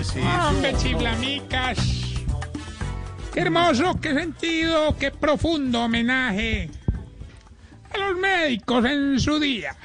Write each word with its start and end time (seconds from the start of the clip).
eso? 0.00 0.18
Hombre, 0.48 0.74
chiflamicas. 0.76 1.78
Qué 3.32 3.40
hermoso, 3.40 3.98
qué 4.00 4.14
sentido, 4.14 4.96
qué 4.98 5.10
profundo 5.10 5.82
homenaje 5.82 6.70
a 7.94 7.98
los 7.98 8.18
médicos 8.18 8.84
en 8.84 9.20
su 9.20 9.38
día. 9.38 9.76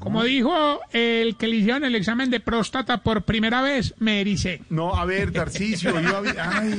Como 0.00 0.24
dijo 0.24 0.80
el 0.92 1.36
que 1.36 1.46
le 1.46 1.56
hicieron 1.56 1.84
el 1.84 1.94
examen 1.94 2.30
de 2.30 2.40
próstata 2.40 3.02
por 3.02 3.20
primera 3.22 3.60
vez, 3.60 3.94
me 3.98 4.22
ericé. 4.22 4.62
No, 4.70 4.96
a 4.96 5.04
ver, 5.04 5.30
Tarcicio, 5.30 5.90
yo 6.00 6.22
hab- 6.22 6.36
Ay, 6.40 6.74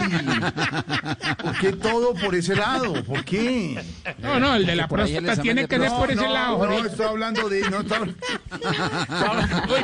¿por 1.43 1.57
qué 1.59 1.71
todo 1.73 2.15
por 2.15 2.33
ese 2.33 2.55
lado? 2.55 3.03
¿Por 3.03 3.23
qué? 3.23 3.79
No, 4.23 4.39
no, 4.39 4.55
el 4.55 4.65
de 4.65 4.75
la 4.75 4.87
próstata 4.87 5.39
tiene 5.39 5.67
que 5.67 5.77
ser 5.77 5.89
por 5.91 6.09
ese 6.11 6.19
no, 6.23 6.33
lado. 6.33 6.65
No, 6.67 6.83
estoy 6.83 7.05
hablando 7.05 7.47
de... 7.47 7.69
No, 7.69 7.81
está- 7.81 8.01
Uy, 8.01 8.15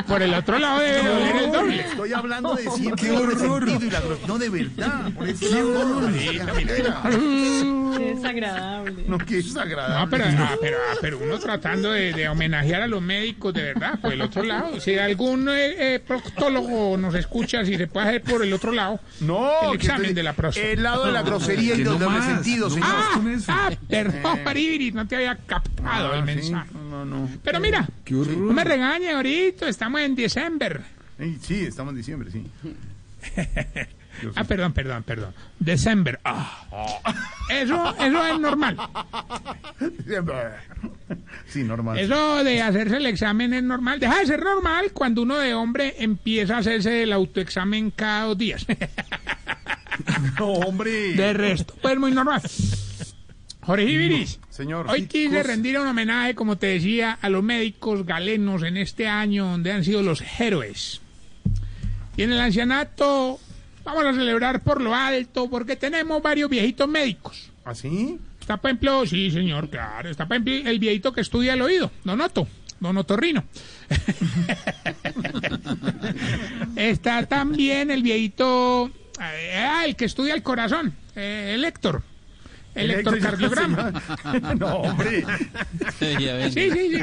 por 0.08 0.22
el 0.24 0.34
otro 0.34 0.58
lado 0.58 0.80
debe 0.80 1.08
doler 1.08 1.36
el 1.36 1.52
doble. 1.52 1.82
Estoy 1.82 2.14
hablando 2.14 2.56
de 2.56 2.72
siempre 2.72 3.08
No, 4.28 4.40
de 4.40 4.50
verdad, 4.50 5.12
por 5.14 5.28
ese 5.28 5.48
Qué 5.48 5.62
desagradable. 8.16 9.04
no, 9.08 9.18
que 9.20 9.38
es 9.40 9.56
agradable. 9.56 10.06
No, 10.06 10.10
pero, 10.10 10.26
ah, 10.26 10.56
pero, 10.60 10.78
ah, 10.92 10.96
pero 11.02 11.20
uno 11.20 11.38
tratando 11.40 11.92
de, 11.92 12.14
de 12.14 12.28
homenajear 12.30 12.82
a 12.82 12.88
los 12.88 13.02
médicos 13.02 13.27
de 13.34 13.64
verdad, 13.64 14.00
por 14.00 14.14
el 14.14 14.22
otro 14.22 14.44
lado. 14.44 14.80
Si 14.80 14.98
algún 14.98 15.48
eh, 15.50 15.96
eh, 15.96 16.00
proctólogo 16.00 16.98
nos 16.98 17.14
escucha, 17.16 17.64
si 17.66 17.76
se 17.78 17.88
puede 17.88 18.08
hacer 18.08 18.24
por 18.24 18.44
el 18.44 18.54
otro 18.54 18.72
lado. 18.72 19.00
No, 19.22 19.72
el 19.72 19.76
examen 19.76 20.14
de 20.16 20.24
la 20.24 20.34
próstata. 20.34 20.68
El 20.68 20.84
lado 20.84 21.06
de 21.06 21.12
la 21.12 21.22
grosería 21.24 21.76
y 21.76 21.84
no 21.84 21.96
doble 21.96 22.22
sentido, 22.22 22.70
no 22.70 22.74
señor. 22.76 22.90
Ah, 22.90 23.22
ah, 23.48 23.70
perdón, 23.90 24.40
Paribiri, 24.44 24.92
no 24.92 25.08
te 25.08 25.16
había 25.16 25.36
captado 25.36 26.14
el 26.14 26.22
Ah, 26.22 26.26
sí. 26.26 26.36
mensaje. 26.36 26.70
No, 26.90 27.06
no. 27.06 27.30
Pero 27.44 27.60
mira, 27.60 27.88
Qué 28.06 28.14
no 28.14 28.54
me 28.54 28.64
regañe 28.64 29.12
ahorita, 29.12 29.68
estamos 29.68 30.02
en 30.02 30.16
diciembre. 30.16 30.82
Sí, 31.42 31.66
estamos 31.66 31.92
en 31.92 31.98
diciembre, 31.98 32.32
sí. 32.32 32.46
Ah, 34.36 34.44
perdón, 34.46 34.74
perdón, 34.74 35.04
perdón. 35.04 35.32
December. 35.60 36.20
Ah. 36.24 36.66
Eso, 37.52 37.96
eso 38.00 38.26
es 38.28 38.40
normal. 38.40 38.76
Sí, 41.48 41.64
normal. 41.64 41.98
Eso 41.98 42.44
de 42.44 42.62
hacerse 42.62 42.98
el 42.98 43.06
examen 43.06 43.54
es 43.54 43.64
normal. 43.64 44.00
Deja 44.00 44.20
de 44.20 44.26
ser 44.26 44.44
normal 44.44 44.92
cuando 44.94 45.22
uno 45.22 45.38
de 45.38 45.54
hombre 45.54 45.96
empieza 46.00 46.56
a 46.56 46.60
hacerse 46.60 47.04
el 47.04 47.14
autoexamen 47.14 47.92
cada 47.92 48.26
dos 48.26 48.38
días. 48.38 48.66
No, 50.38 50.52
hombre. 50.52 51.14
De 51.14 51.34
resto, 51.34 51.74
pues 51.82 51.98
muy 51.98 52.12
normal. 52.12 52.42
Jorge 53.62 53.84
Ibiris, 53.84 54.40
Señor. 54.50 54.86
hoy 54.88 55.02
sí, 55.02 55.08
quise 55.08 55.42
rendir 55.42 55.80
un 55.80 55.88
homenaje, 55.88 56.36
como 56.36 56.58
te 56.58 56.68
decía, 56.68 57.18
a 57.20 57.30
los 57.30 57.44
médicos 57.44 58.06
galenos 58.06 58.62
en 58.62 58.78
este 58.78 59.08
año 59.08 59.46
donde 59.46 59.72
han 59.72 59.84
sido 59.84 60.04
los 60.04 60.24
héroes. 60.40 61.02
Y 62.16 62.22
en 62.22 62.32
el 62.32 62.40
ancianato 62.40 63.40
vamos 63.84 64.06
a 64.06 64.14
celebrar 64.14 64.62
por 64.62 64.82
lo 64.82 64.94
alto 64.94 65.50
porque 65.50 65.76
tenemos 65.76 66.22
varios 66.22 66.50
viejitos 66.50 66.88
médicos. 66.88 67.52
¿Así? 67.66 68.20
Está, 68.48 68.56
por 68.56 68.70
ejemplo, 68.70 69.06
sí, 69.06 69.30
señor, 69.30 69.70
claro. 69.70 70.10
Está, 70.10 70.26
por 70.26 70.38
ejemplo, 70.38 70.72
el 70.72 70.80
viejito 70.80 71.12
que 71.12 71.20
estudia 71.20 71.56
el 71.56 71.62
oído, 71.62 71.92
Don 72.06 72.22
Otto, 72.22 72.48
Don 72.80 72.96
Otorrino. 72.96 73.44
Está 76.78 77.26
también 77.26 77.92
el 77.92 78.04
viejito, 78.04 78.90
eh, 79.22 79.54
ah, 79.54 79.84
el 79.86 79.98
que 79.98 80.06
estudia 80.06 80.34
el 80.34 80.44
corazón, 80.44 80.94
eh, 81.18 81.56
el 81.56 81.66
Héctor. 81.66 82.04
El 82.74 82.92
electrocardiograma. 82.92 83.92
No, 84.58 84.78
hombre. 84.78 85.26
Sí, 86.00 86.16
sí, 86.50 86.72
sí. 86.72 87.00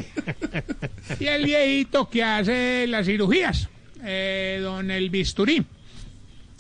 Y 1.21 1.27
el 1.27 1.45
viejito 1.45 2.09
que 2.09 2.25
hace 2.25 2.87
las 2.87 3.05
cirugías, 3.05 3.69
eh, 4.03 4.61
don 4.63 4.91
el 4.91 5.11
bisturí. 5.11 5.67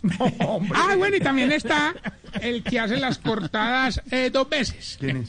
No, 0.04 0.24
hombre. 0.46 0.78
Ah, 0.80 0.94
bueno, 0.96 1.16
y 1.16 1.20
también 1.20 1.50
está 1.50 1.94
el 2.42 2.62
que 2.62 2.78
hace 2.78 2.98
las 2.98 3.18
cortadas 3.18 4.02
eh, 4.10 4.28
dos 4.30 4.48
veces, 4.48 4.96
¿Quién 5.00 5.26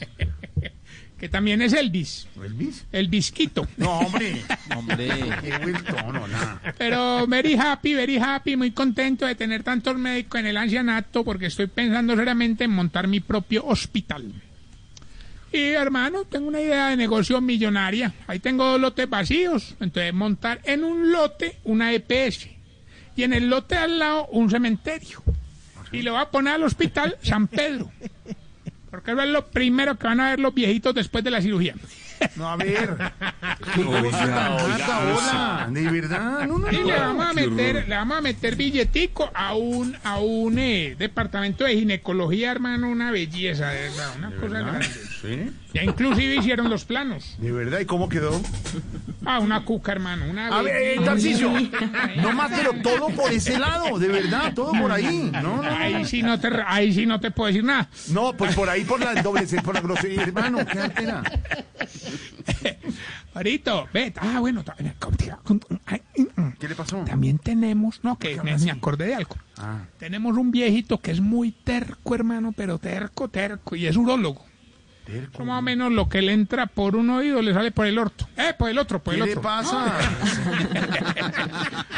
que 1.18 1.30
también 1.30 1.62
es 1.62 1.72
Elvis, 1.72 2.28
¿Elvis? 2.44 2.84
el 2.92 3.08
bisquito. 3.08 3.66
No, 3.78 4.00
hombre. 4.00 4.42
Hombre. 4.76 5.08
Qué 5.42 5.58
buen 5.58 5.82
tono, 5.84 6.28
nada. 6.28 6.60
Pero 6.76 7.26
very 7.26 7.54
happy, 7.54 7.94
very 7.94 8.18
happy, 8.18 8.54
muy 8.56 8.72
contento 8.72 9.24
de 9.24 9.34
tener 9.34 9.62
tantos 9.62 9.96
médicos 9.96 10.40
en 10.40 10.46
el 10.48 10.58
ancianato 10.58 11.24
porque 11.24 11.46
estoy 11.46 11.68
pensando 11.68 12.14
seriamente 12.14 12.64
en 12.64 12.70
montar 12.72 13.08
mi 13.08 13.20
propio 13.20 13.64
hospital. 13.64 14.30
Y 15.52 15.58
hermano, 15.68 16.24
tengo 16.24 16.48
una 16.48 16.60
idea 16.60 16.88
de 16.88 16.96
negocio 16.98 17.40
millonaria. 17.40 18.12
Ahí 18.26 18.40
tengo 18.40 18.66
dos 18.66 18.80
lotes 18.80 19.08
vacíos. 19.08 19.74
Entonces 19.80 20.12
montar 20.12 20.60
en 20.64 20.84
un 20.84 21.12
lote 21.12 21.56
una 21.64 21.94
EPS 21.94 22.55
y 23.16 23.22
en 23.24 23.32
el 23.32 23.48
lote 23.48 23.76
al 23.76 23.98
lado 23.98 24.26
un 24.26 24.50
cementerio. 24.50 25.22
Y 25.92 26.02
le 26.02 26.10
voy 26.10 26.20
a 26.20 26.30
poner 26.30 26.54
al 26.54 26.62
hospital 26.64 27.16
San 27.22 27.46
Pedro. 27.48 27.90
Porque 28.90 29.12
eso 29.12 29.20
es 29.22 29.28
lo 29.28 29.46
primero 29.46 29.96
que 29.98 30.06
van 30.06 30.20
a 30.20 30.30
ver 30.30 30.38
los 30.40 30.54
viejitos 30.54 30.94
después 30.94 31.24
de 31.24 31.30
la 31.30 31.40
cirugía. 31.40 31.74
No, 32.36 32.48
a 32.48 32.56
ver. 32.56 32.96
De 35.68 35.90
verdad. 35.90 36.46
No, 36.46 36.58
no, 36.58 36.70
Y 36.70 36.76
le 36.76 36.82
no. 36.82 36.88
vamos 37.00 37.26
a 37.26 37.32
meter, 37.34 37.88
le 37.88 37.94
vamos 37.94 38.18
a 38.18 38.20
meter 38.20 38.56
billetico 38.56 39.30
a 39.34 39.54
un, 39.54 39.96
a 40.02 40.18
un 40.18 40.58
eh, 40.58 40.96
departamento 40.98 41.64
de 41.64 41.74
ginecología, 41.74 42.52
hermano, 42.52 42.88
una 42.88 43.10
belleza, 43.10 43.68
de 43.68 43.82
verdad, 43.82 44.10
una 44.18 44.30
cosa 44.36 44.58
grande. 44.60 44.86
¿Sí? 45.26 45.50
Ya 45.74 45.84
inclusive 45.84 46.36
hicieron 46.36 46.70
los 46.70 46.84
planos. 46.84 47.36
¿De 47.38 47.52
verdad? 47.52 47.80
¿Y 47.80 47.84
cómo 47.84 48.08
quedó? 48.08 48.40
Ah, 49.24 49.40
una 49.40 49.64
cuca, 49.64 49.92
hermano, 49.92 50.30
una 50.30 50.48
A 50.48 50.62
ver, 50.62 50.76
eh. 50.76 51.00
Tarcicio. 51.04 51.50
No 52.16 52.32
más, 52.32 52.52
pero 52.54 52.72
todo 52.82 53.08
por 53.08 53.32
ese 53.32 53.58
lado. 53.58 53.98
De 53.98 54.08
verdad, 54.08 54.54
todo 54.54 54.72
por 54.72 54.92
ahí. 54.92 55.30
No, 55.32 55.62
no. 55.62 55.64
Ahí 55.76 56.04
sí 56.04 56.22
no 56.22 56.38
te, 56.38 56.48
ahí 56.66 56.92
sí 56.92 57.06
no 57.06 57.20
te 57.20 57.30
puedo 57.30 57.48
decir 57.48 57.64
nada. 57.64 57.88
No, 58.10 58.32
pues 58.34 58.54
por 58.54 58.68
ahí, 58.68 58.84
por 58.84 59.00
la 59.00 59.20
doble 59.22 59.46
por 59.62 59.74
la 59.74 59.80
grosería, 59.80 60.22
hermano. 60.22 60.58
Qué 60.64 60.78
altera. 60.78 61.22
Ahorita, 63.34 63.84
ve, 63.92 64.14
ah, 64.16 64.40
bueno, 64.40 64.64
mm, 64.64 66.50
¿Qué 66.58 66.68
le 66.68 66.74
pasó? 66.74 67.04
también 67.04 67.38
tenemos, 67.38 68.00
no, 68.02 68.18
que 68.18 68.40
me, 68.42 68.56
me 68.56 68.70
acordé 68.70 69.08
de 69.08 69.14
algo. 69.14 69.36
Ah, 69.58 69.80
Tenemos 69.98 70.36
un 70.38 70.50
viejito 70.50 70.98
que 70.98 71.10
es 71.10 71.20
muy 71.20 71.52
terco, 71.52 72.14
hermano, 72.14 72.54
pero 72.56 72.78
terco, 72.78 73.28
terco, 73.28 73.76
y 73.76 73.86
es 73.86 73.96
urólogo. 73.96 74.42
Terco. 75.06 75.34
Eso 75.34 75.44
más 75.44 75.58
o 75.58 75.62
menos 75.62 75.92
lo 75.92 76.08
que 76.08 76.20
le 76.22 76.32
entra 76.32 76.66
por 76.66 76.96
un 76.96 77.10
oído 77.10 77.40
le 77.40 77.54
sale 77.54 77.70
por 77.70 77.86
el 77.86 77.98
orto. 77.98 78.28
Eh, 78.36 78.52
por 78.58 78.68
el 78.68 78.78
otro, 78.78 79.02
por 79.02 79.14
¿Qué 79.14 79.20
el 79.22 79.28
otro. 79.30 79.42
pasa? 79.42 79.94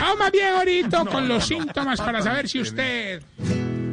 Vamos 0.01 0.19
más 0.19 0.33
bien 0.33 0.55
ahorita 0.55 1.05
con 1.07 1.27
los 1.29 1.47
síntomas 1.47 2.01
para 2.01 2.23
saber 2.23 2.49
si 2.49 2.61
usted... 2.61 3.23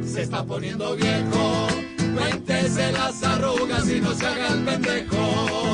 Se 0.04 0.22
está 0.22 0.44
poniendo 0.44 0.94
viejo, 0.94 1.66
cuéntese 2.14 2.92
las 2.92 3.22
arrugas 3.24 3.90
y 3.90 4.00
no 4.00 4.14
se 4.14 4.26
haga 4.26 4.48
el 4.48 4.64
pendejo. 4.64 5.66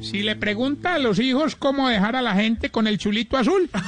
Si 0.00 0.22
le 0.22 0.36
pregunta 0.36 0.94
a 0.94 0.98
los 0.98 1.18
hijos 1.18 1.54
cómo 1.56 1.88
dejar 1.88 2.16
a 2.16 2.22
la 2.22 2.34
gente 2.34 2.70
con 2.70 2.86
el 2.86 2.96
chulito 2.96 3.36
azul. 3.36 3.68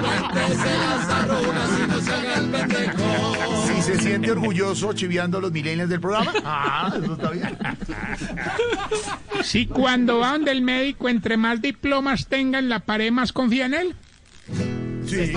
Cuéntese 0.00 0.78
las 0.78 1.08
arrugas 1.08 1.70
y 1.78 1.86
no 1.88 2.00
se 2.00 2.12
haga 2.12 2.34
el 2.36 2.48
pendejo. 2.50 3.34
Si 3.66 3.82
se 3.82 3.98
siente 3.98 4.30
orgulloso 4.32 4.92
chiviando 4.92 5.38
a 5.38 5.40
los 5.40 5.52
milenios 5.52 5.88
del 5.88 6.00
programa. 6.00 6.32
Ah, 6.44 6.92
eso 7.02 7.12
está 7.14 7.30
bien. 7.30 7.56
Si 9.42 9.66
cuando 9.66 10.18
va 10.18 10.32
donde 10.32 10.52
el 10.52 10.62
médico, 10.62 11.08
entre 11.08 11.36
más 11.36 11.60
diplomas 11.60 12.26
tenga 12.26 12.58
en 12.58 12.68
la 12.68 12.80
pared, 12.80 13.10
más 13.10 13.32
confía 13.32 13.66
en 13.66 13.74
él. 13.74 13.94
Sí. 15.06 15.32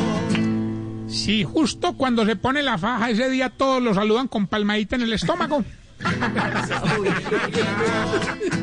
Si 1.08 1.44
justo 1.44 1.94
cuando 1.94 2.25
se 2.25 2.36
pone 2.38 2.64
la 2.64 2.78
faja, 2.78 3.09
ese 3.09 3.30
día 3.30 3.50
todos 3.50 3.81
lo 3.84 3.94
saludan 3.94 4.28
con 4.28 4.47
palmadita 4.47 4.96
en 4.96 5.02
el 5.02 5.14
estómago. 5.14 5.64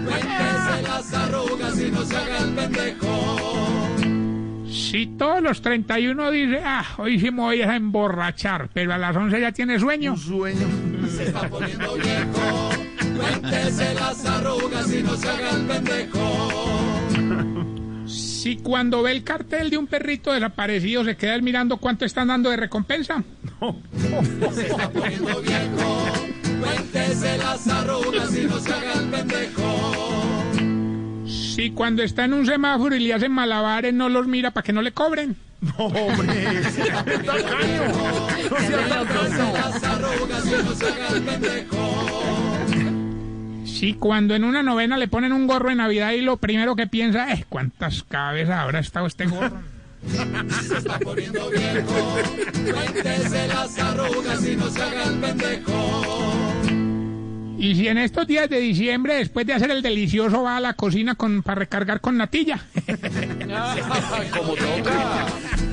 Cuéntese 0.05 0.83
las 0.83 1.15
arrugas 1.15 1.81
y 1.81 1.91
no 1.91 2.05
se 2.05 2.17
haga 2.17 2.39
el 2.39 2.55
pendejo. 2.55 3.89
Si 4.71 5.07
todos 5.19 5.43
los 5.43 5.61
31 5.61 6.31
dice, 6.31 6.61
ah, 6.65 6.85
hoy 6.99 7.21
sí 7.21 7.31
me 7.31 7.43
voy 7.43 7.63
a 7.63 7.77
emborrachar, 7.77 8.71
pero 8.73 8.95
a 8.95 8.99
las 8.99 9.15
11 9.15 9.41
ya 9.41 9.53
tiene 9.53 9.79
sueño. 9.79 10.13
Un 10.13 10.19
sueño. 10.19 10.67
Se 11.15 11.25
está 11.25 11.49
poniendo 11.49 11.95
viejo. 11.95 12.71
Cuéntese 13.17 13.95
las 13.95 14.25
arrugas 14.25 14.93
y 14.93 15.03
no 15.03 15.17
se 15.17 15.29
haga 15.29 15.51
el 15.51 15.67
pendejo. 15.67 16.89
Si 18.07 18.57
cuando 18.57 19.03
ve 19.03 19.13
el 19.13 19.25
cartel 19.25 19.69
de 19.69 19.77
un 19.77 19.87
perrito 19.87 20.33
desaparecido 20.33 21.05
se 21.05 21.17
queda 21.17 21.35
él 21.35 21.43
mirando 21.43 21.77
cuánto 21.77 22.05
están 22.07 22.29
dando 22.29 22.49
de 22.49 22.57
recompensa. 22.57 23.23
Se 24.55 24.69
está 24.69 24.89
poniendo 24.91 25.43
viejo. 25.43 26.28
No 28.59 28.65
se 28.65 28.73
haga 28.73 28.93
el 28.95 29.09
pendejo. 29.09 29.93
Si 31.27 31.71
cuando 31.71 32.03
está 32.03 32.25
en 32.25 32.33
un 32.35 32.47
semáforo 32.47 32.97
y 32.97 33.01
le 33.01 33.15
hacen 33.15 33.33
malabares 33.33 33.95
no 33.95 34.09
los 34.09 34.27
mira 34.27 34.51
para 34.51 34.65
que 34.65 34.73
no 34.73 34.83
le 34.83 34.93
cobren. 34.93 35.37
No, 35.61 35.87
hombre. 35.87 36.63
No 36.63 36.71
sea 36.71 37.05
tacaño. 37.05 37.93
Si 43.65 43.95
cuando 43.95 44.35
en 44.35 44.45
una 44.45 44.63
novena 44.63 44.97
le 44.97 45.09
ponen 45.09 45.33
un 45.33 45.47
gorro 45.47 45.69
de 45.69 45.77
Navidad 45.77 46.13
y 46.13 46.21
lo 46.21 46.37
primero 46.37 46.75
que 46.75 46.87
piensa 46.87 47.33
es 47.33 47.45
cuántas 47.47 48.03
cabezas 48.03 48.59
habrá 48.59 48.81
estado 48.81 49.07
este 49.07 49.27
gorro. 49.27 49.61
Se 50.63 50.79
está 50.79 50.99
poniendo 50.99 51.51
viejo, 51.51 52.19
cuéntese 52.73 53.49
las 53.49 53.79
arrugas 53.79 54.47
y 54.47 54.57
no 54.57 54.69
se 54.71 54.83
haga 54.83 55.05
el 55.05 55.19
pendejo. 55.19 56.48
Y 57.59 57.75
si 57.75 57.89
en 57.89 57.99
estos 57.99 58.27
días 58.27 58.49
de 58.49 58.61
diciembre, 58.61 59.15
después 59.15 59.45
de 59.45 59.53
hacer 59.53 59.73
el 59.73 59.83
delicioso, 59.83 60.45
va 60.45 60.59
a 60.59 60.61
la 60.61 60.75
cocina 60.75 61.17
con, 61.17 61.43
para 61.43 61.59
recargar 61.59 62.01
con 62.01 62.17
natilla. 62.17 62.61
Como 64.33 64.55
toca. 64.55 65.27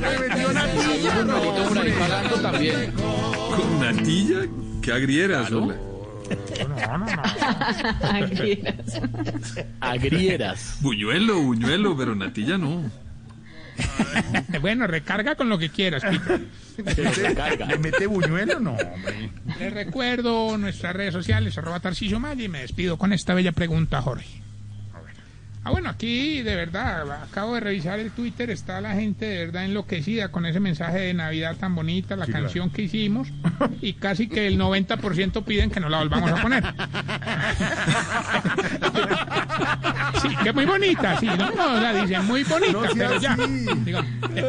Hay 0.03 1.07
un 1.07 1.27
numerito 1.27 1.67
por 1.67 1.77
ahí 1.77 1.91
pagando 1.91 2.35
también. 2.41 2.91
¿Con 2.91 3.79
natilla? 3.79 4.39
¿Qué 4.81 4.91
agrieras, 4.91 5.51
hombre? 5.51 5.77
Agrieras. 8.01 9.01
Agrieras. 9.79 10.77
Buñuelo, 10.81 11.39
buñuelo, 11.39 11.95
pero 11.95 12.15
natilla 12.15 12.57
no. 12.57 13.04
bueno, 14.61 14.87
recarga 14.87 15.35
con 15.35 15.49
lo 15.49 15.57
que 15.57 15.69
quieras, 15.69 16.03
Pico. 16.03 16.39
¿Le 17.67 17.77
mete 17.77 18.07
buñuelo? 18.07 18.59
No, 18.59 18.71
hombre. 18.71 19.29
Les 19.59 19.73
recuerdo 19.73 20.57
nuestras 20.57 20.95
redes 20.95 21.13
sociales, 21.13 21.57
arroba 21.57 21.79
Tarcisio 21.79 22.19
Maya, 22.19 22.43
y 22.43 22.49
me 22.49 22.61
despido 22.61 22.97
con 22.97 23.13
esta 23.13 23.33
bella 23.33 23.51
pregunta, 23.51 24.01
Jorge. 24.01 24.45
Ah, 25.65 25.71
bueno, 25.71 25.89
aquí 25.89 26.43
de 26.43 26.55
verdad, 26.55 27.23
acabo 27.23 27.55
de 27.55 27.59
revisar 27.59 27.99
el 27.99 28.11
Twitter, 28.11 28.51
está 28.51 28.79
la 28.81 28.93
gente 28.93 29.25
de 29.25 29.45
verdad 29.47 29.65
enloquecida 29.65 30.27
con 30.29 30.45
ese 30.45 30.59
mensaje 30.59 30.99
de 30.99 31.13
Navidad 31.15 31.55
tan 31.55 31.73
bonita, 31.73 32.15
la 32.15 32.27
canción 32.27 32.69
que 32.69 32.83
hicimos, 32.83 33.29
y 33.81 33.93
casi 33.93 34.27
que 34.27 34.45
el 34.45 34.59
90% 34.59 35.43
piden 35.43 35.71
que 35.71 35.79
no 35.79 35.89
la 35.89 35.97
volvamos 35.97 36.31
a 36.31 36.35
poner. 36.39 36.63
Sí, 40.29 40.35
que 40.43 40.53
muy 40.53 40.65
bonita, 40.65 41.19
sí, 41.19 41.27
no, 41.27 41.51
no 41.51 41.79
la 41.79 41.93
dicen 41.93 42.25
muy 42.25 42.43
bonita, 42.43 42.71
No 42.73 42.81
pero 42.93 43.19
ya. 43.19 43.35
Digo, 43.35 44.01
de 44.33 44.41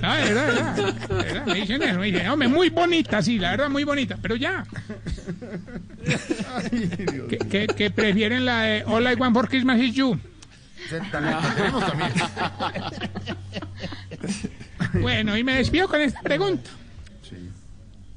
verdad, 0.00 0.74
de 0.74 1.14
verdad, 1.14 1.46
me 1.46 1.54
dicen 1.54 1.82
eso, 1.82 1.98
me 1.98 2.06
dicen, 2.06 2.28
hombre, 2.28 2.48
muy 2.48 2.68
bonita, 2.70 3.22
sí, 3.22 3.38
la 3.38 3.50
verdad, 3.52 3.70
muy 3.70 3.84
bonita, 3.84 4.18
pero 4.20 4.36
ya. 4.36 4.64
Que, 7.28 7.38
que- 7.38 7.66
que 7.68 7.90
prefieren 7.90 8.44
la 8.44 8.62
de 8.62 8.84
All 8.86 9.10
I 9.10 9.14
Want 9.14 9.34
for 9.34 9.48
Christmas 9.48 9.80
is 9.80 9.94
You. 9.94 10.18
Bueno, 15.00 15.36
y 15.36 15.44
me 15.44 15.56
despido 15.56 15.88
con 15.88 16.00
esta 16.00 16.20
pregunta. 16.20 16.70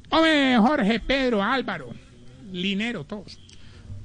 Hombre, 0.09 0.57
Jorge, 0.57 0.99
Pedro, 0.99 1.43
Álvaro, 1.43 1.89
Linero, 2.51 3.03
todos. 3.03 3.37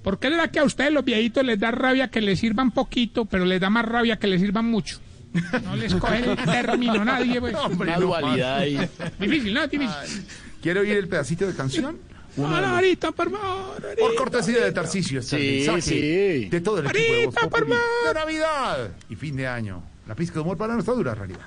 ¿Por 0.02 0.18
qué 0.18 0.28
será 0.30 0.48
que 0.48 0.58
a 0.58 0.64
ustedes 0.64 0.92
los 0.92 1.04
viejitos 1.04 1.44
les 1.44 1.58
da 1.60 1.70
rabia 1.70 2.08
que 2.08 2.20
les 2.20 2.40
sirvan 2.40 2.70
poquito, 2.72 3.24
pero 3.24 3.44
les 3.44 3.60
da 3.60 3.70
más 3.70 3.84
rabia 3.84 4.18
que 4.18 4.26
les 4.26 4.40
sirvan 4.40 4.64
mucho? 4.66 4.98
No 5.64 5.76
les 5.76 5.94
coge 5.94 6.18
el 6.18 6.36
término 6.44 7.04
nadie, 7.04 7.40
pues. 7.40 7.54
Hombre, 7.54 7.94
dualidad 7.98 8.58
ahí. 8.58 8.76
Difícil, 9.18 9.54
¿no? 9.54 9.66
Difícil. 9.66 10.24
¿Quiere 10.60 10.80
oír 10.80 10.96
el 10.96 11.08
pedacito 11.08 11.46
de 11.46 11.54
canción? 11.54 11.98
Uno 12.36 12.54
de 12.56 12.60
los- 12.62 12.70
ahorita, 12.70 13.12
por 13.12 13.30
favor. 13.30 13.82
ahorita. 13.84 14.00
Por 14.00 14.14
cortesía 14.14 14.64
de 14.64 14.72
Tarcisio, 14.72 15.20
este 15.20 15.38
Sí, 15.38 15.56
mensaje 15.58 15.80
sí. 15.82 16.48
de 16.48 16.60
todo 16.62 16.78
el 16.80 16.86
equipo 16.86 16.98
de 17.00 17.26
Voz 17.26 17.36
Ahorita, 17.36 17.40
por 17.42 17.60
Populi 17.60 17.72
favor. 17.76 18.08
de 18.08 18.14
Navidad 18.20 18.88
y 19.10 19.16
fin 19.16 19.36
de 19.36 19.46
año. 19.46 19.82
La 20.08 20.14
pizca 20.16 20.34
de 20.34 20.40
humor 20.40 20.56
para 20.56 20.74
nuestra 20.74 20.94
dura 20.94 21.14
realidad. 21.14 21.46